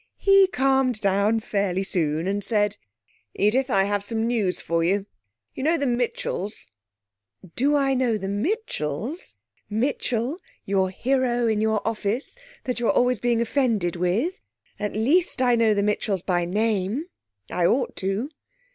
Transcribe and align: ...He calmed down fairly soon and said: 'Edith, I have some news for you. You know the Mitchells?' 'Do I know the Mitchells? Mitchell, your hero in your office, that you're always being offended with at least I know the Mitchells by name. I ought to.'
...He 0.17 0.47
calmed 0.47 0.99
down 0.99 1.41
fairly 1.41 1.83
soon 1.83 2.25
and 2.27 2.43
said: 2.43 2.77
'Edith, 3.35 3.69
I 3.69 3.83
have 3.83 4.03
some 4.03 4.25
news 4.25 4.59
for 4.59 4.83
you. 4.83 5.05
You 5.53 5.61
know 5.61 5.77
the 5.77 5.85
Mitchells?' 5.85 6.67
'Do 7.55 7.75
I 7.75 7.93
know 7.93 8.17
the 8.17 8.27
Mitchells? 8.27 9.35
Mitchell, 9.69 10.39
your 10.65 10.89
hero 10.89 11.45
in 11.45 11.61
your 11.61 11.87
office, 11.87 12.35
that 12.63 12.79
you're 12.79 12.89
always 12.89 13.19
being 13.19 13.41
offended 13.41 13.95
with 13.95 14.33
at 14.79 14.93
least 14.95 15.39
I 15.39 15.53
know 15.53 15.75
the 15.75 15.83
Mitchells 15.83 16.23
by 16.23 16.45
name. 16.45 17.05
I 17.51 17.67
ought 17.67 17.95
to.' 17.95 18.31